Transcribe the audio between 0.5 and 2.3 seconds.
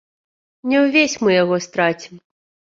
Не ўвесь мы яго страцім.